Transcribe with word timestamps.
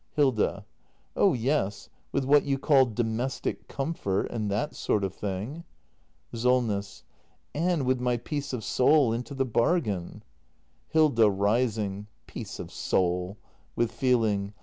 Hilda. 0.15 0.65
Oh 1.15 1.35
yes— 1.35 1.87
with 2.11 2.25
what 2.25 2.43
you 2.43 2.57
call 2.57 2.87
domestic 2.87 3.67
comfort— 3.67 4.31
and 4.31 4.49
that 4.49 4.73
sort 4.73 5.03
of 5.03 5.13
thing. 5.13 5.63
SOLNESS. 6.33 7.03
And 7.53 7.85
with 7.85 7.99
my 8.01 8.17
peace 8.17 8.51
of 8.51 8.63
soul 8.63 9.13
into 9.13 9.35
the 9.35 9.45
bargain. 9.45 10.23
Hilda. 10.87 11.29
[Rising.] 11.29 12.07
Peace 12.25 12.57
of 12.57 12.71
soul! 12.71 13.37
[With 13.75 13.91
feeling. 13.91 14.55